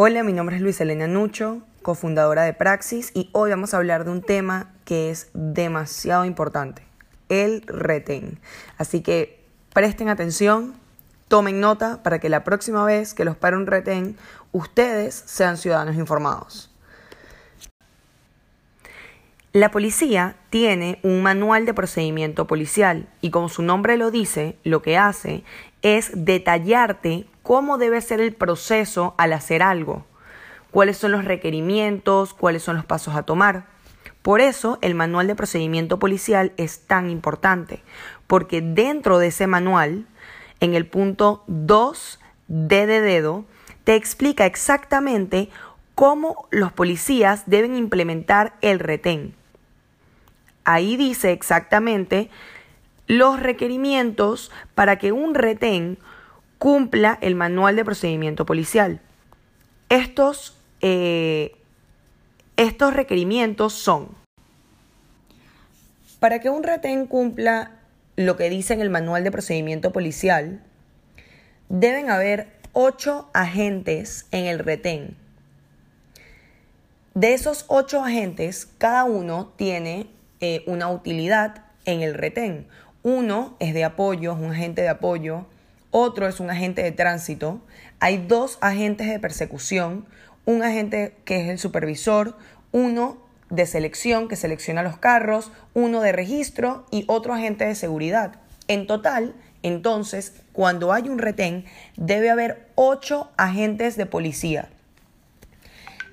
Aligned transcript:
Hola, 0.00 0.22
mi 0.22 0.32
nombre 0.32 0.54
es 0.54 0.62
Luis 0.62 0.80
Elena 0.80 1.08
Nucho, 1.08 1.60
cofundadora 1.82 2.44
de 2.44 2.52
Praxis, 2.52 3.10
y 3.14 3.30
hoy 3.32 3.50
vamos 3.50 3.74
a 3.74 3.78
hablar 3.78 4.04
de 4.04 4.12
un 4.12 4.22
tema 4.22 4.72
que 4.84 5.10
es 5.10 5.28
demasiado 5.34 6.24
importante, 6.24 6.86
el 7.28 7.62
retén. 7.62 8.38
Así 8.76 9.00
que 9.00 9.44
presten 9.74 10.08
atención, 10.08 10.74
tomen 11.26 11.58
nota 11.58 12.00
para 12.04 12.20
que 12.20 12.28
la 12.28 12.44
próxima 12.44 12.84
vez 12.84 13.12
que 13.12 13.24
los 13.24 13.36
pare 13.36 13.56
un 13.56 13.66
retén, 13.66 14.16
ustedes 14.52 15.16
sean 15.26 15.56
ciudadanos 15.56 15.96
informados. 15.96 16.70
La 19.54 19.70
policía 19.70 20.36
tiene 20.50 20.98
un 21.02 21.22
manual 21.22 21.64
de 21.64 21.72
procedimiento 21.72 22.46
policial 22.46 23.08
y 23.22 23.30
como 23.30 23.48
su 23.48 23.62
nombre 23.62 23.96
lo 23.96 24.10
dice, 24.10 24.58
lo 24.62 24.82
que 24.82 24.98
hace 24.98 25.42
es 25.80 26.10
detallarte 26.12 27.24
cómo 27.42 27.78
debe 27.78 28.02
ser 28.02 28.20
el 28.20 28.34
proceso 28.34 29.14
al 29.16 29.32
hacer 29.32 29.62
algo, 29.62 30.04
cuáles 30.70 30.98
son 30.98 31.12
los 31.12 31.24
requerimientos, 31.24 32.34
cuáles 32.34 32.62
son 32.62 32.76
los 32.76 32.84
pasos 32.84 33.16
a 33.16 33.22
tomar. 33.22 33.64
Por 34.20 34.42
eso 34.42 34.76
el 34.82 34.94
manual 34.94 35.26
de 35.28 35.34
procedimiento 35.34 35.98
policial 35.98 36.52
es 36.58 36.80
tan 36.80 37.08
importante, 37.08 37.82
porque 38.26 38.60
dentro 38.60 39.18
de 39.18 39.28
ese 39.28 39.46
manual, 39.46 40.04
en 40.60 40.74
el 40.74 40.86
punto 40.86 41.44
2 41.46 42.20
D 42.48 42.86
de 42.86 43.00
dedo, 43.00 43.46
te 43.84 43.94
explica 43.94 44.44
exactamente 44.44 45.48
cómo 45.94 46.48
los 46.50 46.70
policías 46.70 47.44
deben 47.46 47.76
implementar 47.76 48.52
el 48.60 48.78
retén. 48.78 49.37
Ahí 50.70 50.98
dice 50.98 51.32
exactamente 51.32 52.28
los 53.06 53.40
requerimientos 53.40 54.50
para 54.74 54.98
que 54.98 55.12
un 55.12 55.34
retén 55.34 55.96
cumpla 56.58 57.16
el 57.22 57.36
manual 57.36 57.74
de 57.74 57.86
procedimiento 57.86 58.44
policial. 58.44 59.00
Estos, 59.88 60.58
eh, 60.82 61.56
estos 62.58 62.92
requerimientos 62.92 63.72
son, 63.72 64.10
para 66.20 66.38
que 66.38 66.50
un 66.50 66.62
retén 66.62 67.06
cumpla 67.06 67.70
lo 68.16 68.36
que 68.36 68.50
dice 68.50 68.74
en 68.74 68.82
el 68.82 68.90
manual 68.90 69.24
de 69.24 69.30
procedimiento 69.30 69.90
policial, 69.90 70.62
deben 71.70 72.10
haber 72.10 72.52
ocho 72.74 73.30
agentes 73.32 74.26
en 74.32 74.44
el 74.44 74.58
retén. 74.58 75.16
De 77.14 77.32
esos 77.32 77.64
ocho 77.68 78.04
agentes, 78.04 78.68
cada 78.76 79.04
uno 79.04 79.54
tiene 79.56 80.17
eh, 80.40 80.62
una 80.66 80.88
utilidad 80.90 81.64
en 81.84 82.02
el 82.02 82.14
retén. 82.14 82.66
Uno 83.02 83.56
es 83.60 83.74
de 83.74 83.84
apoyo, 83.84 84.32
es 84.32 84.38
un 84.38 84.52
agente 84.52 84.82
de 84.82 84.88
apoyo. 84.88 85.46
Otro 85.90 86.28
es 86.28 86.40
un 86.40 86.50
agente 86.50 86.82
de 86.82 86.92
tránsito. 86.92 87.60
Hay 88.00 88.18
dos 88.18 88.58
agentes 88.60 89.08
de 89.08 89.18
persecución. 89.18 90.06
Un 90.44 90.62
agente 90.62 91.14
que 91.24 91.42
es 91.42 91.48
el 91.48 91.58
supervisor. 91.58 92.36
Uno 92.72 93.18
de 93.50 93.66
selección 93.66 94.28
que 94.28 94.36
selecciona 94.36 94.82
los 94.82 94.98
carros. 94.98 95.50
Uno 95.74 96.00
de 96.00 96.12
registro 96.12 96.84
y 96.90 97.04
otro 97.08 97.34
agente 97.34 97.64
de 97.64 97.74
seguridad. 97.74 98.34
En 98.68 98.86
total, 98.86 99.34
entonces, 99.62 100.34
cuando 100.52 100.92
hay 100.92 101.08
un 101.08 101.18
retén, 101.18 101.64
debe 101.96 102.30
haber 102.30 102.68
ocho 102.74 103.30
agentes 103.36 103.96
de 103.96 104.06
policía. 104.06 104.68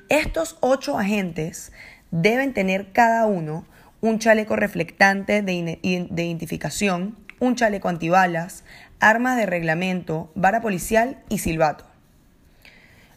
Estos 0.09 0.57
ocho 0.61 0.97
agentes 0.97 1.71
deben 2.11 2.53
tener 2.53 2.91
cada 2.91 3.25
uno 3.25 3.65
un 4.05 4.19
chaleco 4.19 4.55
reflectante 4.55 5.41
de, 5.41 5.79
identificación, 5.81 7.17
un 7.39 7.55
chaleco 7.55 7.89
antibalas, 7.89 8.63
armas 8.99 9.35
de 9.35 9.47
reglamento, 9.47 10.31
vara 10.35 10.61
policial 10.61 11.17
y 11.27 11.39
silbato. 11.39 11.85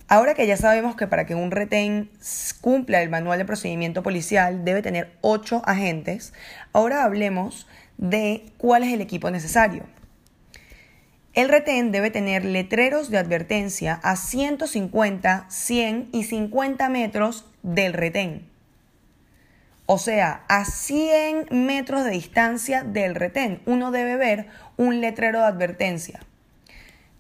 Ahora 0.09 0.33
que 0.33 0.47
ya 0.47 0.57
sabemos 0.57 0.97
que 0.97 1.07
para 1.07 1.27
que 1.27 1.35
un 1.35 1.51
retén 1.51 2.11
cumpla 2.63 3.03
el 3.03 3.11
manual 3.11 3.39
de 3.39 3.45
procedimiento 3.45 4.03
policial 4.03 4.65
debe 4.65 4.81
tener 4.81 5.13
ocho 5.21 5.61
agentes, 5.67 6.33
ahora 6.73 7.05
hablemos 7.05 7.67
de 7.99 8.47
cuál 8.57 8.83
es 8.83 8.93
el 8.95 9.03
equipo 9.03 9.31
necesario. 9.31 9.85
El 11.35 11.51
retén 11.51 11.93
debe 11.93 12.11
tener 12.11 12.47
letreros 12.47 13.11
de 13.11 13.19
advertencia 13.19 14.01
a 14.03 14.17
150, 14.17 15.45
100 15.51 16.09
y 16.13 16.25
50 16.25 16.89
metros 16.89 17.45
del 17.63 17.93
retén. 17.93 18.49
O 19.91 19.97
sea, 19.97 20.45
a 20.49 20.67
100 20.67 21.47
metros 21.51 22.05
de 22.05 22.11
distancia 22.11 22.83
del 22.83 23.15
retén, 23.15 23.63
uno 23.65 23.91
debe 23.91 24.17
ver 24.17 24.49
un 24.77 25.01
letrero 25.01 25.39
de 25.39 25.47
advertencia. 25.47 26.21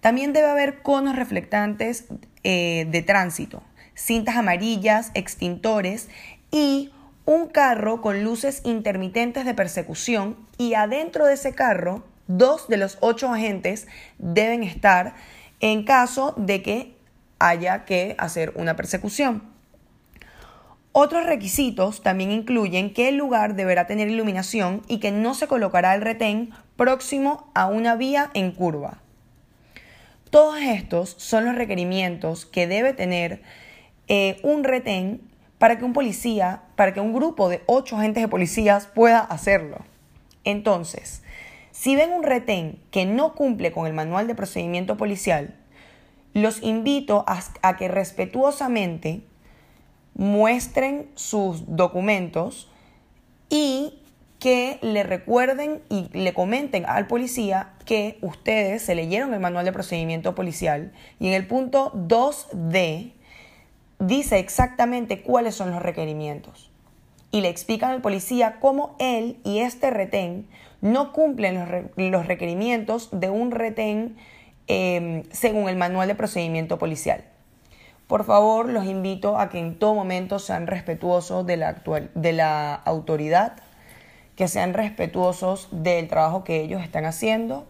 También 0.01 0.34
debe 0.34 0.51
haber 0.51 0.83
conos 0.83 1.17
reflectantes 1.17 2.05
eh, 2.45 2.87
de 2.91 3.01
tránsito, 3.01 3.62
cintas 3.95 4.37
amarillas, 4.37 5.12
extintores 5.15 6.11
y 6.51 6.93
un 7.25 7.49
carro 7.49 8.03
con 8.03 8.23
luces 8.23 8.61
intermitentes 8.65 9.47
de 9.47 9.55
persecución 9.55 10.37
y 10.59 10.75
adentro 10.75 11.25
de 11.25 11.34
ese 11.34 11.55
carro 11.55 12.05
dos 12.27 12.69
de 12.69 12.77
los 12.77 12.99
ocho 13.01 13.33
agentes 13.33 13.89
deben 14.19 14.62
estar 14.62 15.15
en 15.61 15.84
caso 15.87 16.34
de 16.37 16.62
que 16.62 16.95
haya 17.39 17.87
que 17.87 18.15
hacer 18.19 18.53
una 18.57 18.77
persecución. 18.77 19.57
Otros 21.00 21.26
requisitos 21.26 22.03
también 22.03 22.32
incluyen 22.32 22.92
que 22.92 23.09
el 23.09 23.16
lugar 23.16 23.54
deberá 23.54 23.86
tener 23.86 24.09
iluminación 24.09 24.82
y 24.88 24.98
que 24.98 25.12
no 25.12 25.32
se 25.34 25.47
colocará 25.47 25.94
el 25.94 26.00
retén 26.00 26.50
próximo 26.75 27.53
a 27.54 27.66
una 27.66 27.94
vía 27.94 28.32
en 28.34 28.50
curva. 28.50 28.98
Todos 30.31 30.60
estos 30.60 31.14
son 31.16 31.44
los 31.44 31.54
requerimientos 31.54 32.47
que 32.47 32.66
debe 32.66 32.94
tener 32.94 33.42
eh, 34.09 34.41
un 34.42 34.64
retén 34.64 35.20
para 35.59 35.78
que 35.78 35.84
un 35.84 35.92
policía, 35.92 36.62
para 36.75 36.92
que 36.92 37.00
un 37.00 37.15
grupo 37.15 37.48
de 37.48 37.62
ocho 37.66 37.97
agentes 37.97 38.25
de 38.25 38.28
policías 38.28 38.88
pueda 38.88 39.20
hacerlo. 39.20 39.84
Entonces, 40.42 41.22
si 41.70 41.94
ven 41.94 42.10
un 42.10 42.25
retén 42.25 42.80
que 42.91 43.06
no 43.06 43.36
cumple 43.36 43.70
con 43.70 43.86
el 43.86 43.92
manual 43.92 44.26
de 44.26 44.34
procedimiento 44.34 44.97
policial, 44.97 45.54
los 46.34 46.60
invito 46.60 47.25
a 47.25 47.76
que 47.76 47.86
respetuosamente 47.86 49.22
muestren 50.19 51.09
sus 51.15 51.65
documentos 51.75 52.69
y 53.49 53.95
que 54.39 54.79
le 54.83 55.03
recuerden 55.03 55.81
y 55.89 56.09
le 56.12 56.34
comenten 56.34 56.84
al 56.87 57.06
policía 57.06 57.73
que 57.87 58.19
ustedes 58.21 58.83
se 58.83 58.95
leyeron 58.95 59.33
el 59.33 59.41
manual 59.41 59.65
de 59.65 59.73
procedimiento 59.73 60.34
policial 60.34 60.93
y 61.19 61.28
en 61.28 61.34
el 61.34 61.47
punto 61.47 61.93
2D 61.95 63.12
dice 64.01 64.39
exactamente 64.39 65.23
cuáles 65.23 65.55
son 65.55 65.71
los 65.71 65.83
requerimientos. 65.83 66.71
Y 67.31 67.41
le 67.41 67.49
explican 67.49 67.91
al 67.91 68.01
policía 68.01 68.59
cómo 68.61 68.97
él 68.99 69.39
y 69.45 69.61
este 69.61 69.91
retén 69.91 70.49
no 70.81 71.12
cumplen 71.12 71.91
los, 71.97 72.27
requerimientos 72.27 73.09
de 73.12 73.28
un 73.28 73.51
retén 73.51 74.17
eh, 74.67 75.25
según 75.31 75.69
el 75.69 75.77
manual 75.77 76.09
de 76.09 76.15
procedimiento 76.15 76.78
policial. 76.78 77.25
Por 78.09 78.25
favor, 78.25 78.71
los 78.71 78.87
invito 78.87 79.39
a 79.39 79.51
que 79.51 79.59
en 79.59 79.79
todo 79.79 79.95
momento 79.95 80.39
sean 80.39 80.67
respetuosos 80.67 81.45
de 81.45 81.59
la, 81.59 81.69
actual, 81.69 82.11
de 82.15 82.33
la 82.33 82.75
autoridad, 82.75 83.59
que 84.35 84.49
sean 84.49 84.73
respetuosos 84.73 85.69
del 85.73 86.09
trabajo 86.09 86.43
que 86.43 86.63
ellos 86.63 86.83
están 86.83 87.05
haciendo, 87.05 87.67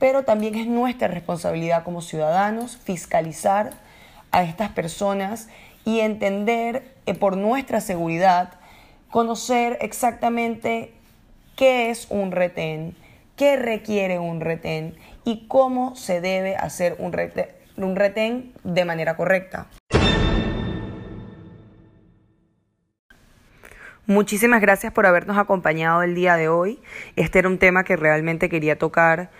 pero 0.00 0.24
también 0.24 0.56
es 0.56 0.66
nuestra 0.66 1.06
responsabilidad 1.06 1.84
como 1.84 2.02
ciudadanos 2.02 2.76
fiscalizar 2.76 3.70
a 4.32 4.42
estas 4.42 4.70
personas 4.70 5.48
y 5.84 6.00
entender 6.00 6.96
eh, 7.06 7.14
por 7.14 7.36
nuestra 7.36 7.80
seguridad, 7.80 8.54
conocer 9.12 9.78
exactamente 9.80 10.92
qué 11.54 11.90
es 11.90 12.08
un 12.10 12.32
retén, 12.32 12.96
qué 13.36 13.54
requiere 13.54 14.18
un 14.18 14.40
retén 14.40 14.96
y 15.24 15.46
cómo 15.46 15.94
se 15.94 16.20
debe 16.20 16.56
hacer 16.56 16.96
un 16.98 17.12
retén 17.12 17.61
un 17.76 17.96
retén 17.96 18.52
de 18.64 18.84
manera 18.84 19.16
correcta. 19.16 19.68
Muchísimas 24.06 24.60
gracias 24.60 24.92
por 24.92 25.06
habernos 25.06 25.38
acompañado 25.38 26.02
el 26.02 26.14
día 26.14 26.36
de 26.36 26.48
hoy. 26.48 26.80
Este 27.14 27.38
era 27.38 27.48
un 27.48 27.58
tema 27.58 27.84
que 27.84 27.96
realmente 27.96 28.48
quería 28.48 28.76
tocar 28.76 29.30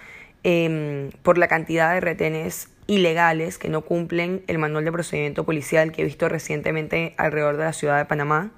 em, 0.44 1.10
por 1.22 1.36
la 1.36 1.48
cantidad 1.48 1.92
de 1.92 2.00
retenes 2.00 2.68
ilegales 2.86 3.58
que 3.58 3.68
no 3.68 3.82
cumplen 3.82 4.42
el 4.46 4.58
manual 4.58 4.84
de 4.84 4.92
procedimiento 4.92 5.44
policial 5.44 5.90
que 5.90 6.02
he 6.02 6.04
visto 6.04 6.28
recientemente 6.28 7.14
alrededor 7.16 7.56
de 7.56 7.64
la 7.64 7.72
ciudad 7.72 7.98
de 7.98 8.04
Panamá. 8.04 8.52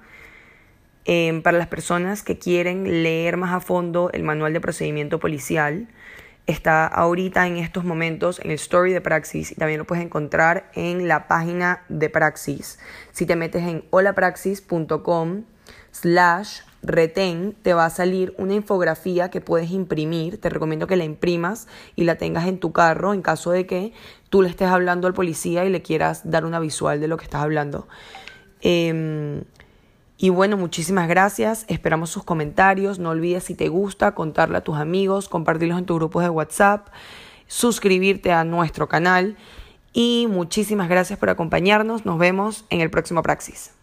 Em, 1.05 1.41
para 1.41 1.57
las 1.57 1.67
personas 1.67 2.23
que 2.23 2.37
quieren 2.37 3.03
leer 3.03 3.37
más 3.37 3.53
a 3.53 3.59
fondo 3.59 4.09
el 4.13 4.23
manual 4.23 4.53
de 4.53 4.61
procedimiento 4.61 5.19
policial, 5.19 5.87
está 6.47 6.85
ahorita 6.85 7.47
en 7.47 7.57
estos 7.57 7.83
momentos 7.83 8.39
en 8.39 8.51
el 8.51 8.55
story 8.55 8.93
de 8.93 9.01
Praxis 9.01 9.51
y 9.51 9.55
también 9.55 9.79
lo 9.79 9.85
puedes 9.85 10.03
encontrar 10.03 10.69
en 10.73 11.07
la 11.07 11.27
página 11.27 11.83
de 11.89 12.09
Praxis. 12.09 12.79
Si 13.11 13.25
te 13.25 13.35
metes 13.35 13.63
en 13.63 13.83
holapraxis.com 13.89 15.43
slash 15.91 16.59
retén 16.85 17.55
te 17.61 17.73
va 17.73 17.85
a 17.85 17.89
salir 17.89 18.33
una 18.37 18.53
infografía 18.53 19.29
que 19.29 19.41
puedes 19.41 19.71
imprimir. 19.71 20.39
Te 20.39 20.49
recomiendo 20.49 20.87
que 20.87 20.95
la 20.95 21.03
imprimas 21.03 21.67
y 21.95 22.03
la 22.03 22.15
tengas 22.15 22.47
en 22.47 22.59
tu 22.59 22.71
carro 22.71 23.13
en 23.13 23.21
caso 23.21 23.51
de 23.51 23.65
que 23.65 23.93
tú 24.29 24.41
le 24.41 24.49
estés 24.49 24.67
hablando 24.67 25.07
al 25.07 25.13
policía 25.13 25.65
y 25.65 25.69
le 25.69 25.81
quieras 25.81 26.29
dar 26.29 26.45
una 26.45 26.59
visual 26.59 26.99
de 26.99 27.07
lo 27.07 27.17
que 27.17 27.25
estás 27.25 27.41
hablando. 27.41 27.87
Em, 28.61 29.43
y 30.17 30.29
bueno, 30.29 30.55
muchísimas 30.55 31.07
gracias. 31.09 31.65
Esperamos 31.67 32.09
sus 32.09 32.23
comentarios. 32.23 32.99
No 32.99 33.09
olvides 33.09 33.43
si 33.43 33.55
te 33.55 33.67
gusta 33.67 34.13
contarle 34.15 34.57
a 34.57 34.63
tus 34.63 34.77
amigos, 34.77 35.27
compartirlos 35.27 35.77
en 35.77 35.85
tus 35.85 35.97
grupos 35.97 36.23
de 36.23 36.29
WhatsApp, 36.29 36.87
suscribirte 37.47 38.31
a 38.31 38.43
nuestro 38.43 38.87
canal. 38.87 39.35
Y 39.91 40.27
muchísimas 40.29 40.89
gracias 40.89 41.19
por 41.19 41.29
acompañarnos. 41.29 42.05
Nos 42.05 42.17
vemos 42.17 42.65
en 42.69 42.81
el 42.81 42.89
próximo 42.89 43.23
Praxis. 43.23 43.71